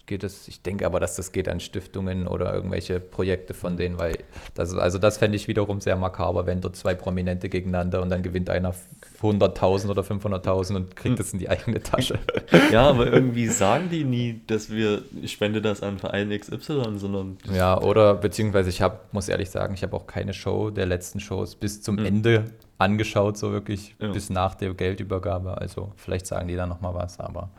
[0.05, 3.99] Geht es, ich denke aber, dass das geht an Stiftungen oder irgendwelche Projekte von denen,
[3.99, 4.17] weil
[4.55, 8.23] das, also das fände ich wiederum sehr makaber, wenn dort zwei Prominente gegeneinander und dann
[8.23, 8.73] gewinnt einer
[9.21, 12.19] 100.000 oder 500.000 und kriegt das in die eigene Tasche.
[12.71, 17.37] Ja, aber irgendwie sagen die nie, dass wir, ich spende das an Verein XY, sondern
[17.53, 21.19] Ja, oder beziehungsweise ich habe, muss ehrlich sagen, ich habe auch keine Show der letzten
[21.19, 22.45] Shows bis zum Ende
[22.77, 24.11] angeschaut, so wirklich Ja.
[24.11, 25.57] bis nach der Geldübergabe.
[25.57, 27.49] Also vielleicht sagen die da nochmal was, aber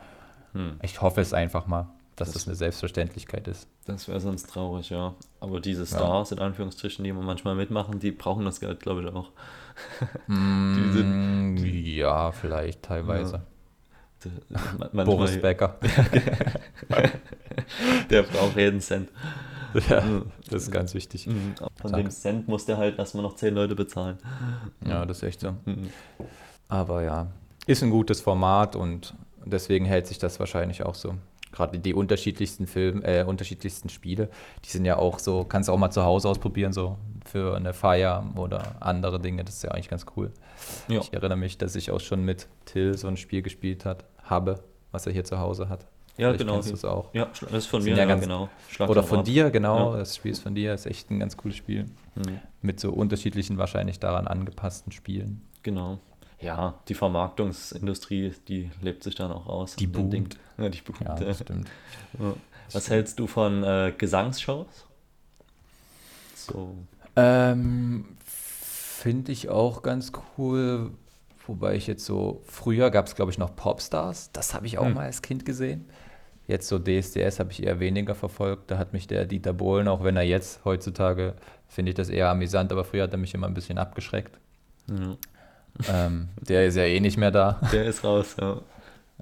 [0.55, 0.73] Hm.
[0.83, 3.67] ich hoffe es einfach mal, dass Das- das, eine Selbstverständlichkeit ist.
[3.87, 5.15] das wäre sonst traurig, ja.
[5.41, 9.09] Aber diese Stars, in Anführungsstrichen, die immer manchmal mitmachen, die brauchen das Geld, glaube ich,
[9.09, 9.31] auch.
[10.27, 13.41] Mm, ja, vielleicht teilweise.
[14.25, 14.61] D- ma-
[14.93, 15.79] manchmal- Boris Becker.
[18.11, 19.09] Der braucht jeden Cent.
[19.89, 20.03] ja,
[20.51, 21.27] das ist ganz wichtig.
[21.27, 21.55] Mhm.
[21.81, 22.01] Von Sag.
[22.01, 24.19] dem Cent muss der halt erstmal noch zehn Leute bezahlen.
[24.87, 25.53] Ja, das ist echt so.
[25.65, 25.91] Mhm.
[26.69, 27.29] Aber ja,
[27.67, 29.15] ist ein gutes Format und
[29.45, 31.15] deswegen hält sich das wahrscheinlich auch so.
[31.53, 34.29] Gerade die unterschiedlichsten Film, äh, unterschiedlichsten Spiele,
[34.65, 37.73] die sind ja auch so, kannst du auch mal zu Hause ausprobieren, so für eine
[37.75, 39.45] Feier oder andere Dinge.
[39.45, 40.33] Das ist ja eigentlich ganz cool.
[40.89, 41.01] Ja.
[41.01, 44.65] Ich erinnere mich, dass ich auch schon mit Till so ein Spiel gespielt hat, habe,
[44.91, 45.87] was er hier zu Hause hat.
[46.17, 46.61] Ja, Vielleicht genau.
[46.61, 47.15] kennst auch.
[47.15, 48.49] Ja, das ist von mir, ja ganz- genau.
[48.69, 49.25] Schlag Oder von ab.
[49.25, 49.93] dir, genau.
[49.93, 49.99] Ja.
[49.99, 51.85] Das Spiel ist von dir, ist echt ein ganz cooles Spiel.
[52.15, 52.39] Mhm.
[52.61, 55.41] Mit so unterschiedlichen, wahrscheinlich daran angepassten Spielen.
[55.63, 55.99] Genau.
[56.43, 59.77] Ja, die Vermarktungsindustrie, die lebt sich dann auch aus.
[59.77, 60.37] Die boomt.
[60.59, 61.01] Ja, die boomt.
[61.01, 61.69] Ja, das stimmt.
[62.73, 64.87] Was hältst du von äh, Gesangsshows?
[66.35, 66.75] So.
[67.17, 70.91] Ähm, Finde ich auch ganz cool.
[71.47, 74.31] Wobei ich jetzt so, früher gab es, glaube ich, noch Popstars.
[74.33, 74.95] Das habe ich auch Hm.
[74.95, 75.87] mal als Kind gesehen.
[76.47, 78.71] Jetzt so DSDS habe ich eher weniger verfolgt.
[78.71, 81.35] Da hat mich der Dieter Bohlen, auch wenn er jetzt heutzutage,
[81.69, 84.39] finde ich das eher amüsant, aber früher hat er mich immer ein bisschen abgeschreckt.
[84.89, 85.17] Ja.
[85.89, 87.61] Ähm, der ist ja eh nicht mehr da.
[87.73, 88.61] Der ist raus, ja.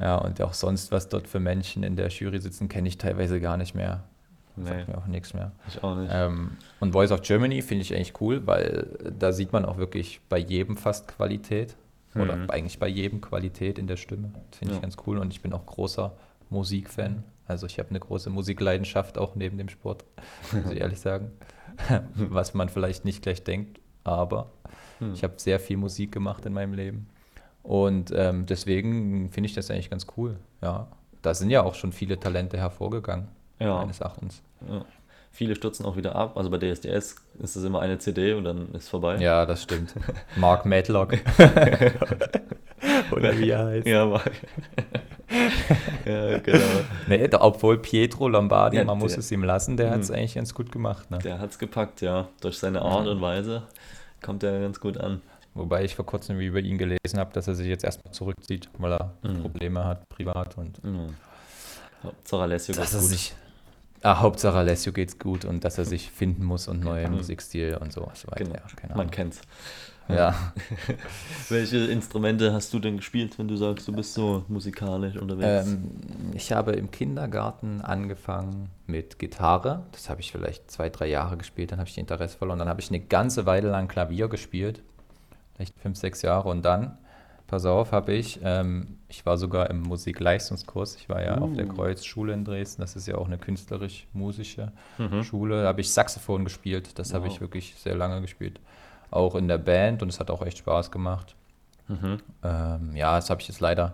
[0.00, 3.40] Ja, und auch sonst, was dort für Menschen in der Jury sitzen, kenne ich teilweise
[3.40, 4.04] gar nicht mehr.
[4.56, 5.52] Nee, Sagt mir auch nichts mehr.
[5.68, 6.10] ich auch nicht.
[6.12, 8.86] Ähm, und Voice of Germany finde ich eigentlich cool, weil
[9.18, 11.76] da sieht man auch wirklich bei jedem fast Qualität.
[12.16, 12.50] Oder Mhm.
[12.50, 14.30] eigentlich bei jedem Qualität in der Stimme.
[14.50, 14.76] Finde Ja.
[14.78, 15.18] ich ganz cool.
[15.18, 16.12] Und ich bin auch großer
[16.50, 17.22] Musikfan.
[17.46, 20.04] Also ich habe eine große Musikleidenschaft auch neben dem Sport,
[20.52, 21.30] muss ich ehrlich sagen.
[22.14, 24.50] Was man vielleicht nicht gleich denkt, aber
[25.00, 25.12] Hm.
[25.14, 27.08] ich habe sehr viel Musik gemacht in meinem Leben.
[27.62, 30.36] Und ähm, deswegen finde ich das eigentlich ganz cool.
[30.62, 30.88] Ja,
[31.22, 34.42] da sind ja auch schon viele Talente hervorgegangen, ja, meines Erachtens.
[34.68, 34.84] ja.
[35.32, 36.36] Viele stürzen auch wieder ab.
[36.36, 39.16] Also bei DSDS ist es immer eine CD und dann ist vorbei.
[39.18, 39.94] Ja, das stimmt.
[40.36, 41.12] Mark Matlock.
[43.12, 43.86] Oder wie er heißt.
[43.86, 44.22] Ja, war.
[46.04, 46.58] ja, genau.
[47.08, 50.16] Nee, obwohl Pietro Lombardi, Ja, man muss der- es ihm lassen, der hat es Mhm.
[50.16, 51.10] eigentlich ganz gut gemacht.
[51.10, 51.18] Ne?
[51.18, 52.28] Der hat's gepackt, ja.
[52.40, 53.62] Durch seine Art und Weise
[54.22, 55.20] kommt er ganz gut an.
[55.54, 58.68] Wobei ich vor kurzem wie über ihn gelesen habe, dass er sich jetzt erstmal zurückzieht,
[58.78, 59.42] weil er Mhm.
[59.42, 60.56] Probleme hat, privat.
[60.56, 61.08] Und Ja.
[62.04, 63.02] Hauptsache Alessio geht's gut.
[63.02, 63.34] sich.
[64.02, 67.16] Ah, Hauptsache Alessio geht's gut und dass er sich finden muss und neue Mhm.
[67.16, 68.10] Musikstil und so.
[68.14, 68.44] so weiter.
[68.44, 68.54] Genau.
[68.54, 69.10] Ja, Man Ahnung.
[69.10, 69.40] kennt's.
[70.14, 70.34] Ja.
[71.48, 75.66] Welche Instrumente hast du denn gespielt, wenn du sagst, du bist so musikalisch unterwegs?
[75.68, 75.90] Ähm,
[76.34, 79.84] ich habe im Kindergarten angefangen mit Gitarre.
[79.92, 81.72] Das habe ich vielleicht zwei, drei Jahre gespielt.
[81.72, 82.58] Dann habe ich Interesse verloren.
[82.58, 84.82] Dann habe ich eine ganze Weile lang Klavier gespielt.
[85.56, 86.48] Vielleicht fünf, sechs Jahre.
[86.48, 86.96] Und dann,
[87.46, 90.96] pass auf, habe ich, ähm, ich war sogar im Musikleistungskurs.
[90.96, 91.74] Ich war ja auf der Uh.
[91.74, 92.80] Kreuzschule in Dresden.
[92.82, 95.24] Das ist ja auch eine künstlerisch-musische Mhm.
[95.24, 95.62] Schule.
[95.62, 96.98] Da habe ich Saxophon gespielt.
[96.98, 97.32] Das habe Wow.
[97.34, 98.60] ich wirklich sehr lange gespielt.
[99.10, 101.34] Auch in der Band und es hat auch echt Spaß gemacht.
[101.88, 102.18] Mhm.
[102.44, 103.92] Ähm, ja, das habe ich jetzt leider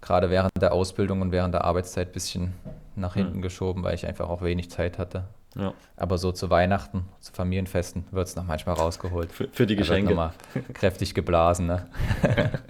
[0.00, 2.52] gerade während der Ausbildung und während der Arbeitszeit ein bisschen
[2.96, 3.24] nach Hm.
[3.24, 5.24] hinten geschoben, weil ich einfach auch wenig Zeit hatte.
[5.54, 5.72] Ja.
[5.96, 9.32] Aber so zu Weihnachten, zu Familienfesten wird es noch manchmal rausgeholt.
[9.32, 10.10] Für, für die Da wird Geschenke.
[10.10, 10.32] nochmal
[10.74, 11.66] kräftig geblasen.
[11.66, 11.86] Ne?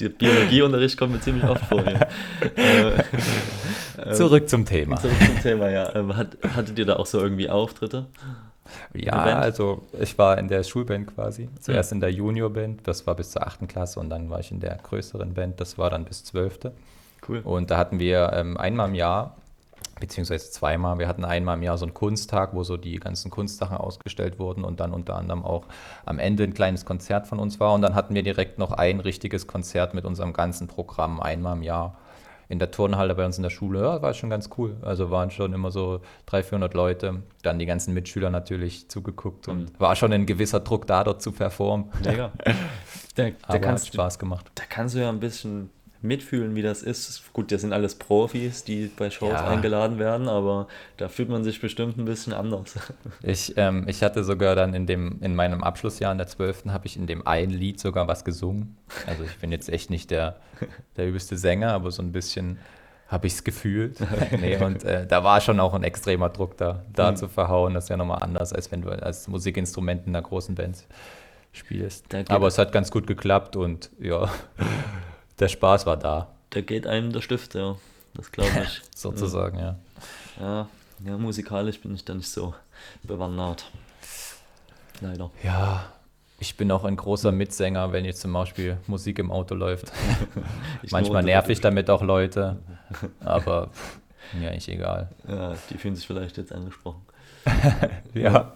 [0.00, 1.82] Der Biologieunterricht kommt mir ziemlich oft vor.
[3.98, 4.96] Äh, Zurück zum Thema.
[4.96, 5.94] Zurück zum Thema, ja.
[5.94, 8.06] Ähm, hat, hattet ihr da auch so irgendwie Auftritte?
[8.94, 11.48] Ja, also ich war in der Schulband quasi.
[11.60, 13.68] Zuerst in der Juniorband, das war bis zur 8.
[13.68, 16.72] Klasse und dann war ich in der größeren Band, das war dann bis 12.
[17.28, 17.40] Cool.
[17.40, 19.36] Und da hatten wir ähm, einmal im Jahr,
[20.00, 23.76] beziehungsweise zweimal, wir hatten einmal im Jahr so einen Kunsttag, wo so die ganzen Kunstsachen
[23.76, 25.66] ausgestellt wurden und dann unter anderem auch
[26.04, 27.72] am Ende ein kleines Konzert von uns war.
[27.74, 31.62] Und dann hatten wir direkt noch ein richtiges Konzert mit unserem ganzen Programm einmal im
[31.62, 31.96] Jahr
[32.52, 33.80] in der Turnhalle bei uns in der Schule.
[33.80, 34.76] Ja, war schon ganz cool.
[34.82, 37.22] Also waren schon immer so 300, 400 Leute.
[37.42, 41.32] Dann die ganzen Mitschüler natürlich zugeguckt und war schon ein gewisser Druck da, dort zu
[41.32, 41.90] performen.
[42.04, 42.30] Mega.
[43.14, 44.50] Da, da, Aber hat kannst, Spaß gemacht.
[44.54, 45.68] da kannst du ja ein bisschen
[46.02, 47.32] mitfühlen, wie das ist.
[47.32, 49.46] Gut, das sind alles Profis, die bei Shows Ja.
[49.46, 52.74] eingeladen werden, aber da fühlt man sich bestimmt ein bisschen anders.
[53.22, 56.64] Ich, ähm, ich hatte sogar dann in, dem, in meinem Abschlussjahr in der 12.
[56.68, 58.76] habe ich in dem einen Lied sogar was gesungen.
[59.06, 60.36] Also ich bin jetzt echt nicht der,
[60.96, 62.58] der übelste Sänger, aber so ein bisschen
[63.06, 63.98] habe ich es gefühlt.
[64.40, 67.16] nee, und äh, da war schon auch ein extremer Druck da, da Mhm.
[67.16, 67.74] zu verhauen.
[67.74, 70.78] Das ist ja nochmal anders, als wenn du als Musikinstrument in einer großen Band
[71.52, 72.06] spielst.
[72.28, 74.30] Aber es hat ganz gut geklappt und ja,
[75.42, 77.76] der Spaß war da, Da geht einem der Stift, ja.
[78.14, 78.80] Das glaube ich.
[78.94, 79.76] sozusagen, ja.
[80.40, 80.68] Ja,
[81.04, 82.54] ja, musikalisch bin ich da nicht so
[83.02, 83.70] bewandert.
[85.00, 85.30] Leider.
[85.42, 85.92] Ja,
[86.38, 89.90] ich bin auch ein großer Mitsänger, wenn jetzt zum Beispiel Musik im Auto läuft.
[90.90, 92.58] Manchmal nerv ich damit auch Leute,
[93.20, 93.98] aber pff,
[94.34, 95.10] mir eigentlich egal.
[95.26, 97.02] Ja, die fühlen sich vielleicht jetzt angesprochen.
[98.14, 98.52] Ja,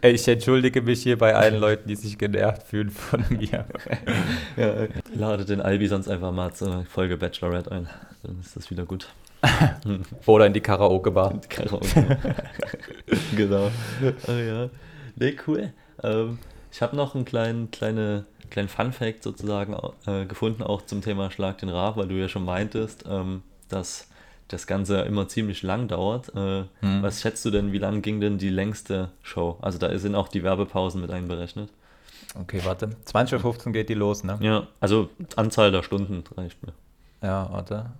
[0.00, 3.66] ich entschuldige mich hier bei allen Leuten, die sich genervt fühlen von mir.
[4.56, 7.88] Ja, lade den Albi sonst einfach mal zur Folge Bachelorette ein.
[8.22, 9.08] Dann ist das wieder gut.
[10.26, 11.40] Oder in die Karaoke-Bar.
[11.48, 12.18] Karaoke.
[13.36, 13.70] genau.
[14.28, 14.70] Oh ja.
[15.16, 15.72] Nee, cool.
[16.02, 16.38] Ähm,
[16.70, 21.58] ich habe noch einen kleinen, kleine, kleinen Fun-Fact sozusagen äh, gefunden, auch zum Thema Schlag
[21.58, 24.08] den Rab, weil du ja schon meintest, ähm, dass
[24.52, 26.34] das Ganze immer ziemlich lang dauert.
[26.34, 27.02] Äh, Hm.
[27.02, 29.58] Was schätzt du denn, wie lang ging denn die längste Show?
[29.62, 31.70] Also da sind auch die Werbepausen mit einberechnet.
[32.38, 32.90] Okay, warte.
[33.06, 34.38] 20.15 Uhr geht die los, ne?
[34.40, 36.72] Ja, also Anzahl der Stunden reicht mir.
[37.22, 37.90] Ja, warte.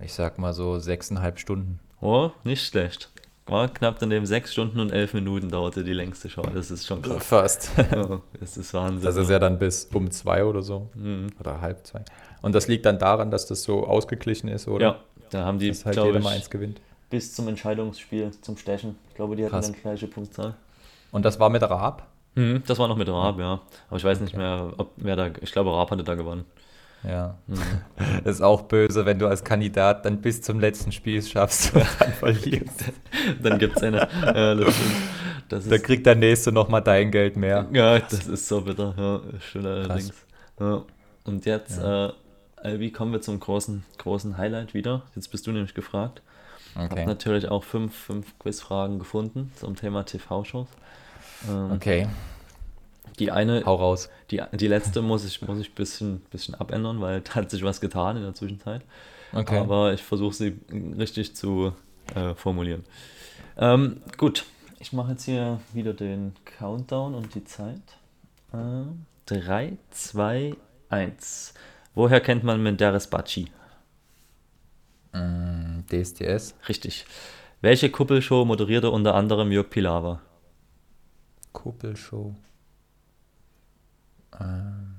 [0.00, 1.78] Ich sag mal so sechseinhalb Stunden.
[2.00, 3.10] Oh, nicht schlecht.
[3.46, 6.42] War knapp daneben sechs Stunden und elf Minuten dauerte die längste Show.
[6.42, 7.24] Das ist schon krass.
[7.24, 7.70] Fast.
[7.92, 9.04] Ja, das ist Wahnsinn.
[9.04, 10.90] Das ist ja dann bis um zwei oder so.
[10.94, 11.28] Mhm.
[11.40, 12.04] Oder halb zwei.
[12.42, 14.84] Und das liegt dann daran, dass das so ausgeglichen ist, oder?
[14.86, 14.96] Ja,
[15.30, 16.80] da haben die, Dass halt jeder ich, mal eins gewinnt.
[17.08, 18.96] bis zum Entscheidungsspiel, zum Stechen.
[19.08, 19.70] Ich glaube, die hatten Krass.
[19.72, 20.54] dann gleiche Punktzahl.
[21.12, 22.06] Und das war mit Raab?
[22.34, 23.60] Mhm, das war noch mit Raab, ja.
[23.88, 25.30] Aber ich weiß nicht mehr, ob wer da.
[25.40, 26.44] Ich glaube, Raab hatte da gewonnen.
[27.04, 27.36] Ja.
[27.46, 27.58] Mhm.
[28.24, 31.74] Das ist auch böse, wenn du als Kandidat dann bis zum letzten Spiel es schaffst
[31.74, 32.84] und dann verlierst.
[33.42, 34.08] Dann gibt es eine.
[34.24, 34.74] ja, das.
[35.48, 37.66] Das Da kriegt der Nächste nochmal dein Geld mehr.
[37.72, 38.94] ja, das ist so bitter.
[38.96, 40.12] Ja, stimmt allerdings.
[40.58, 40.82] Ja.
[41.24, 42.08] Und jetzt, äh,
[42.62, 45.02] Albi, kommen wir zum großen, großen Highlight wieder.
[45.14, 46.22] Jetzt bist du nämlich gefragt.
[46.70, 47.06] Ich habe Okay.
[47.06, 50.68] natürlich auch fünf, fünf Quizfragen gefunden zum Thema TV-Shows.
[51.48, 52.06] Ähm, Okay,
[53.18, 54.08] Die eine, hau raus.
[54.30, 57.62] die, die letzte muss ich, muss ich ein bisschen, bisschen abändern, weil da hat sich
[57.62, 58.82] was getan in der Zwischenzeit.
[59.32, 59.58] Okay.
[59.58, 60.58] Aber ich versuche sie
[60.98, 61.72] richtig zu
[62.14, 62.84] äh, formulieren.
[63.58, 64.44] Ähm, gut,
[64.78, 67.80] ich mache jetzt hier wieder den Countdown und die Zeit.
[68.52, 68.84] Äh,
[69.26, 70.54] 3, 2,
[70.88, 71.54] 1.
[71.94, 73.50] Woher kennt man Menderes Bacci?
[75.12, 77.04] Mm, DSDS, Richtig.
[77.60, 80.20] Welche Kuppelshow moderierte unter anderem Jörg Pilawa?
[81.52, 82.34] Kuppelshow.
[84.40, 84.96] Ähm,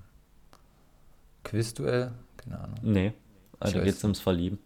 [1.43, 2.12] Quizduell?
[2.38, 2.77] Keine Ahnung.
[2.82, 3.13] Nee,
[3.60, 4.60] also geht es ums Verlieben.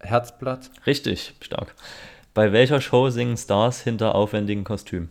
[0.00, 0.70] Herzblatt?
[0.86, 1.74] Richtig, stark.
[2.34, 5.10] Bei welcher Show singen Stars hinter aufwendigen Kostümen?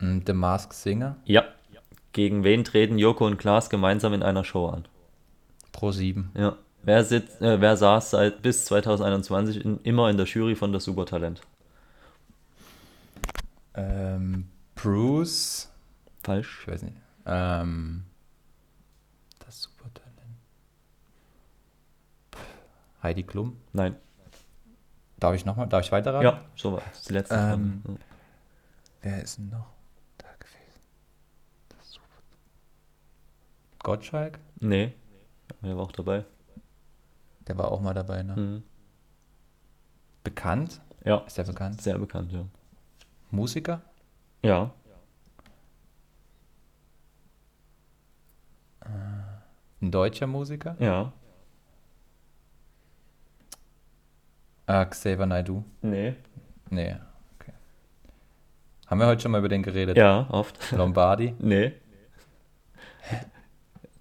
[0.00, 1.16] Mm, The Masked Singer?
[1.24, 1.44] Ja.
[2.14, 4.86] Gegen wen treten Joko und Klaas gemeinsam in einer Show an?
[5.72, 6.30] Pro 7.
[6.34, 6.56] Ja.
[6.82, 10.84] Wer, sitzt, äh, wer saß seit bis 2021 in, immer in der Jury von das
[10.84, 11.40] Supertalent?
[13.74, 15.70] Ähm, Bruce?
[16.22, 16.60] Falsch.
[16.62, 16.96] Ich weiß nicht.
[17.26, 18.04] Ähm,
[19.44, 20.12] das Supertalent.
[23.02, 23.56] Heidi Klum?
[23.72, 23.96] Nein.
[25.18, 25.68] Darf ich nochmal?
[25.68, 26.24] Darf ich weiterraten?
[26.24, 26.82] Ja, so war.
[27.08, 27.98] Die letzte Ähm, Frage.
[29.02, 29.66] Wer ist denn noch
[30.18, 30.80] da gewesen?
[31.70, 32.06] Das Super
[33.84, 34.40] Gottschalk?
[34.60, 34.92] Nee,
[35.62, 36.24] der war auch dabei.
[37.46, 38.34] Der war auch mal dabei, ne?
[38.36, 38.62] Mhm.
[40.24, 40.80] Bekannt?
[41.04, 41.80] Ja, Ist der bekannt?
[41.82, 42.44] sehr bekannt, ja.
[43.30, 43.82] Musiker?
[44.42, 44.72] Ja,
[49.80, 50.76] Ein deutscher Musiker?
[50.78, 51.12] ja.
[54.66, 55.62] Ah, Xavier Naidoo?
[55.82, 56.14] Nee.
[56.70, 56.96] Nee,
[57.38, 57.52] okay.
[58.86, 59.94] Haben wir heute schon mal über den geredet?
[59.94, 60.72] Ja, oft.
[60.72, 61.34] Lombardi?
[61.38, 61.74] Nee.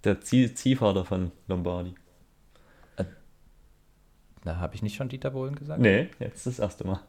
[0.03, 1.95] Der Zieh Ziehvater von Lombardi.
[4.45, 5.79] Na, habe ich nicht schon Dieter Bohlen gesagt?
[5.79, 6.99] Nee, jetzt das erste Mal.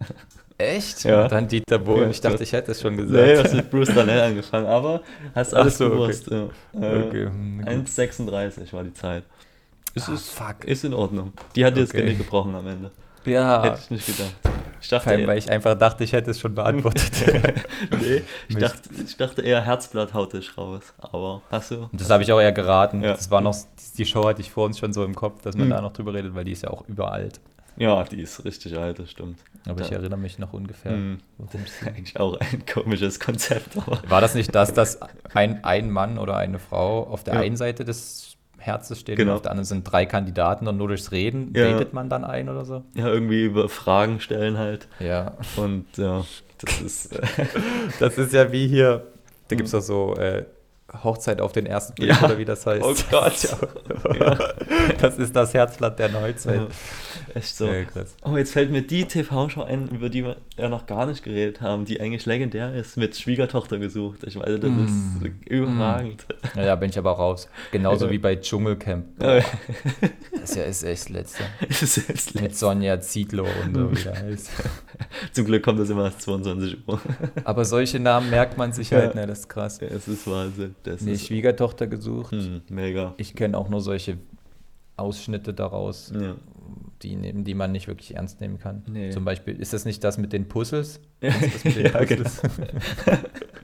[0.57, 1.03] Echt?
[1.03, 1.27] Ja.
[1.27, 2.05] Dann Dieter Bohlen.
[2.05, 3.45] Ja, ich dachte, das- ich hätte es schon Nee, du gesagt.
[3.45, 5.03] hast mit Bruce Darnell angefangen, aber
[5.35, 5.95] hast alles so, okay.
[5.95, 6.29] gewusst.
[6.31, 6.45] Ja.
[6.81, 7.69] Äh, Okay, hm, gut.
[7.69, 9.25] 1,36 war die Zeit.
[9.95, 10.65] Ist, Ah, ist, fuck.
[10.65, 11.33] ist in Ordnung.
[11.57, 12.03] Die hat dir das Okay.
[12.03, 12.93] Genick gebrochen am Ende.
[13.25, 13.65] Ja.
[13.65, 14.35] Hätte ich nicht gedacht.
[14.85, 17.11] Ich dachte, allem, weil ich einfach dachte, ich hätte es schon beantwortet.
[18.03, 20.83] nee, ich, dachte, ich dachte eher Herzblatt haut dich raus.
[20.99, 21.89] Aber hast du?
[21.91, 23.03] Und das habe ich auch eher geraten.
[23.03, 23.13] Ja.
[23.15, 23.57] Das war noch,
[23.97, 25.71] die Show hatte ich vor uns schon so im Kopf, dass man Mhm.
[25.71, 27.41] da noch drüber redet, weil die ist ja auch überalt.
[27.79, 29.39] Ja, die ist richtig alt, das stimmt.
[29.67, 29.97] Aber ich Ja.
[29.97, 30.93] erinnere mich noch ungefähr.
[30.93, 31.19] Hm.
[31.51, 31.61] ging.
[31.89, 33.75] Eigentlich auch ein komisches Konzept.
[34.11, 34.99] War das nicht das, dass
[35.33, 37.41] ein, ein Mann oder eine Frau auf der Ja.
[37.41, 38.34] einen Seite des
[38.65, 39.33] Herzes steht Genau.
[39.33, 41.65] und auf der anderen sind drei Kandidaten und nur durchs Reden Ja.
[41.67, 42.83] redet man dann ein oder so?
[42.95, 44.89] Ja, irgendwie über Fragen stellen halt.
[45.01, 45.35] Ja.
[45.57, 46.25] Und ja,
[46.65, 47.13] das ist.
[47.13, 47.21] Äh,
[48.01, 49.07] Das ist ja wie hier,
[49.49, 50.45] da gibt es doch so äh,
[51.03, 52.23] Hochzeit auf den ersten Blick Ja.
[52.25, 52.85] oder wie das heißt.
[52.85, 53.49] Oh Gott.
[54.21, 54.39] ja.
[55.01, 56.61] Das ist das Herzblatt der Neuzeit.
[56.61, 56.67] ja,
[57.35, 57.69] echt so.
[57.93, 58.15] Krass.
[58.25, 61.61] Oh, jetzt fällt mir die TV-Show ein, über die wir ja noch gar nicht geredet
[61.61, 64.23] haben, die eigentlich legendär ist, mit Schwiegertochter gesucht.
[64.25, 64.85] Ich weiß, das Mm.
[65.25, 66.27] ist überragend.
[66.55, 67.49] Ja, da bin ich aber raus.
[67.73, 68.13] Genauso Ja.
[68.13, 69.21] wie bei Dschungelcamp.
[69.21, 69.41] Ja.
[70.33, 71.43] Das ist ja ist echt Letzte.
[71.69, 74.51] Ist jetzt Mit Sonja Zietlow und so wie der heißt.
[75.33, 77.01] Zum Glück kommt das immer erst 22 Uhr.
[77.45, 79.21] Aber solche Namen merkt man sich halt, Ja.
[79.23, 79.27] ne?
[79.27, 79.81] Das ist krass.
[79.81, 80.75] Ja, es ist Wahnsinn.
[80.85, 82.31] Das Nee, ist Schwiegertochter gesucht.
[82.33, 83.15] hm, mega.
[83.17, 84.19] Ich kenne auch nur solche
[84.97, 86.37] Ausschnitte daraus, Ja.
[87.05, 88.83] Die, nehmen- die man nicht wirklich ernst nehmen kann.
[88.89, 89.11] Nee.
[89.11, 91.01] Zum Beispiel, ist das nicht das mit den Puzzles?
[91.21, 93.55] Ja, Das mit den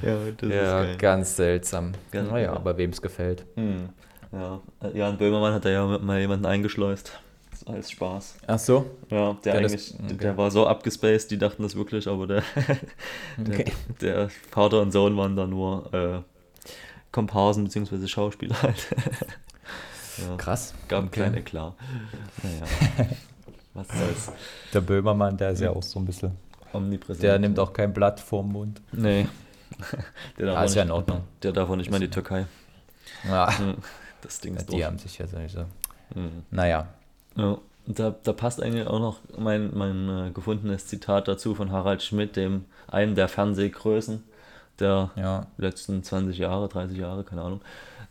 [0.02, 0.54] ja, genau.
[0.54, 1.92] Ja, ganz seltsam.
[2.10, 3.44] Ganz naja, aber wem es gefällt.
[3.56, 3.88] Hm.
[4.32, 4.60] Ja.
[4.94, 7.18] Jan Böhmermann hat da ja mal jemanden eingeschleust.
[7.50, 8.36] Das ist alles Spaß.
[8.46, 8.86] Ach so?
[9.10, 10.16] Ja, der Ja, das- eigentlich, okay.
[10.22, 12.42] der war so abgespaced, die dachten das wirklich, aber der,
[13.36, 13.72] der, Okay.
[14.00, 16.20] der Vater und Sohn waren da nur äh,
[17.12, 18.06] Komparsen bzw.
[18.06, 18.86] Schauspieler halt.
[20.18, 20.74] Ja, Krass.
[20.88, 21.10] gab Okay.
[21.12, 21.74] kleinen Eklat.
[22.42, 23.06] Naja,
[23.74, 24.32] was soll's.
[24.74, 26.36] Der Böhmermann, der ist ja auch so ein bisschen.
[26.72, 27.22] Omnipräsent.
[27.22, 28.80] Der nimmt auch kein Blatt vorm Mund.
[28.92, 29.26] Nee.
[30.38, 31.20] der darf Ah, auch ist ja nicht- in Ordnung.
[31.42, 32.46] Der darf auch nicht mal in die Türkei.
[33.28, 33.76] Ja, Hm,
[34.22, 34.84] Das Ding ist die doof.
[34.84, 35.64] haben sich ja sowieso.
[36.14, 36.44] Hm.
[36.50, 36.88] Naja.
[37.36, 42.02] Ja, da, da passt eigentlich auch noch mein, mein äh, gefundenes Zitat dazu von Harald
[42.02, 44.22] Schmidt, dem einen der Fernsehgrößen
[44.78, 45.46] der Ja.
[45.56, 47.60] letzten 20 Jahre, 30 Jahre, keine Ahnung.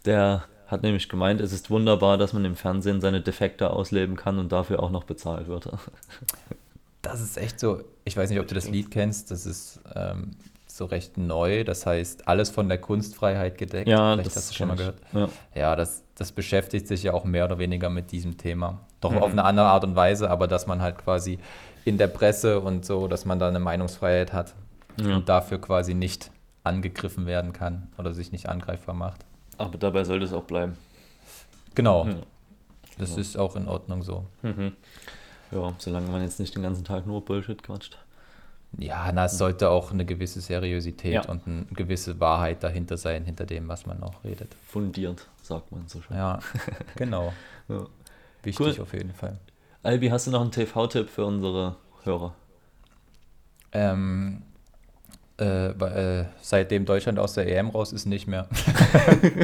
[0.05, 4.37] Der hat nämlich gemeint, es ist wunderbar, dass man im Fernsehen seine Defekte ausleben kann
[4.39, 5.69] und dafür auch noch bezahlt wird.
[7.01, 7.79] Das ist echt so.
[8.03, 9.31] Ich weiß nicht, ob du das Lied kennst.
[9.31, 10.31] Das ist ähm,
[10.67, 11.63] so recht neu.
[11.63, 13.87] Das heißt, alles von der Kunstfreiheit gedeckt.
[13.87, 14.97] Vielleicht hast du schon mal gehört.
[15.13, 15.29] Ja.
[15.55, 18.79] Ja, das, das beschäftigt sich ja auch mehr oder weniger mit diesem Thema.
[18.99, 19.19] Doch Mhm.
[19.19, 21.39] auf eine andere Art und Weise, aber dass man halt quasi
[21.85, 24.53] in der Presse und so, dass man da eine Meinungsfreiheit hat
[24.99, 25.15] Ja.
[25.15, 26.31] und dafür quasi nicht
[26.65, 29.25] angegriffen werden kann oder sich nicht angreifbar macht.
[29.59, 30.75] Aber dabei sollte es auch bleiben.
[31.75, 32.05] Genau.
[32.07, 32.15] Ja.
[32.97, 33.21] Das Genau.
[33.21, 34.25] ist auch in Ordnung so.
[34.41, 34.73] Mhm.
[35.51, 37.97] Ja, solange man jetzt nicht den ganzen Tag nur Bullshit quatscht.
[38.77, 41.25] Ja, na, es sollte auch eine gewisse Seriosität Ja.
[41.25, 44.55] und eine gewisse Wahrheit dahinter sein, hinter dem, was man auch redet.
[44.67, 46.15] Fundiert, sagt man so schön.
[46.17, 46.39] Ja,
[46.95, 47.33] genau.
[47.67, 47.85] Ja.
[48.43, 48.81] Wichtig Cool.
[48.81, 49.39] auf jeden Fall.
[49.81, 52.35] Albi, hast du noch einen TV-Tipp für unsere Hörer?
[53.71, 54.43] Ähm,
[55.39, 55.69] äh,
[56.21, 58.47] äh, seitdem Deutschland aus der EM raus ist, nicht mehr.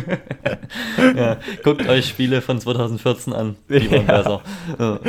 [1.16, 4.18] ja, guckt euch Spiele von 2014 an, die waren Ja.
[4.18, 4.42] besser.
[4.80, 5.00] Ja.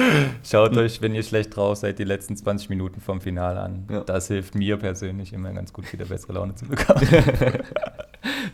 [0.45, 3.87] Schaut euch, wenn ihr schlecht raus seid, die letzten 20 Minuten vom Finale an.
[4.07, 7.07] Das hilft mir persönlich immer ganz gut, wieder bessere Laune zu bekommen.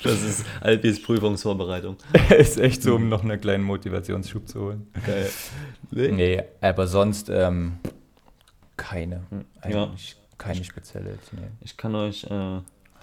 [0.03, 1.97] Das ist Albis Prüfungsvorbereitung.
[2.37, 4.87] ist echt so, um noch einen kleinen Motivationsschub zu holen.
[5.07, 5.31] Geil.
[5.90, 7.79] Nee, aber sonst ähm,
[8.77, 9.23] keine.
[9.31, 9.45] Hm.
[9.62, 11.42] Eigentlich keine spezielle jetzt, nee.
[11.61, 12.61] Ich kann euch äh,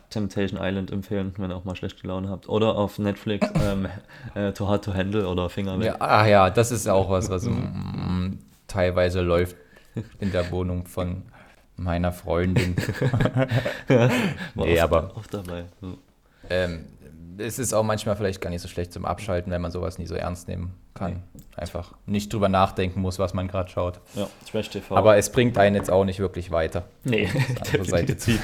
[0.09, 2.49] Temptation Island empfehlen, wenn ihr auch mal schlechte Laune habt.
[2.49, 3.87] Oder auf Netflix ähm,
[4.35, 5.87] äh, Too Hard to Handle oder Finger weg.
[5.87, 7.47] Ja, ah ja, das ist auch was, was
[8.67, 9.55] teilweise läuft
[10.19, 11.23] in der Wohnung von
[11.75, 12.75] meiner Freundin.
[13.87, 14.09] War
[14.65, 15.65] nee, aber oft dabei.
[15.81, 15.87] Ja.
[16.49, 16.85] ähm,
[17.39, 20.05] es ist auch manchmal vielleicht gar nicht so schlecht zum Abschalten, wenn man sowas nie
[20.07, 21.23] so ernst nehmen kann.
[21.55, 23.99] Einfach nicht drüber nachdenken muss, was man gerade schaut.
[24.15, 24.95] Ja, Trash TV.
[24.95, 26.83] Aber es bringt einen jetzt auch nicht wirklich weiter.
[27.03, 27.25] nee,
[27.83, 28.41] Seite definitiv.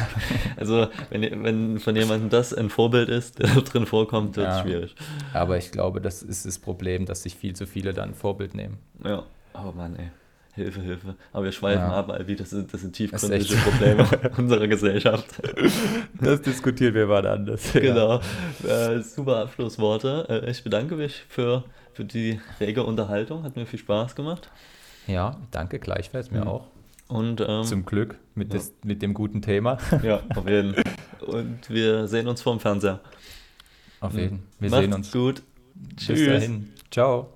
[0.57, 4.61] Also, wenn, wenn von jemandem das ein Vorbild ist, der drin vorkommt, wird es Ja.
[4.63, 4.95] schwierig.
[5.33, 8.55] Aber ich glaube, das ist das Problem, dass sich viel zu viele dann ein Vorbild
[8.55, 8.77] nehmen.
[9.03, 10.09] Ja, aber Mann, ey.
[10.55, 11.15] Hilfe, Hilfe.
[11.33, 11.91] Aber wir schweifen Ja.
[11.99, 12.35] ab, Albi.
[12.35, 15.25] Das sind, das sind tiefgründige Probleme unserer Gesellschaft.
[16.19, 17.73] Das diskutieren wir mal anders.
[17.73, 18.21] Genau.
[18.67, 20.25] Äh, super Abschlussworte.
[20.45, 23.43] Äh, ich bedanke mich für, für die rege Unterhaltung.
[23.43, 24.49] Hat mir viel Spaß gemacht.
[25.07, 26.47] Ja, danke, gleichfalls mir Mhm.
[26.47, 26.67] auch.
[27.07, 28.59] Und ähm, Zum Glück mit, Ja.
[28.59, 29.77] des, mit dem guten Thema.
[30.03, 30.83] ja, auf jeden Fall.
[31.27, 33.01] Und wir sehen uns vorm Fernseher.
[33.99, 34.43] Auf jeden.
[34.59, 35.11] Wir Macht's sehen uns.
[35.11, 35.43] gut.
[35.75, 36.27] Bis Tschüss.
[36.27, 36.71] dahin.
[36.91, 37.34] Ciao.